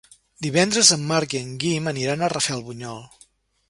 Divendres 0.45 0.89
en 0.95 1.03
Marc 1.13 1.37
i 1.37 1.43
en 1.43 1.53
Guim 1.65 1.93
aniran 1.95 2.25
a 2.31 2.35
Rafelbunyol. 2.37 3.05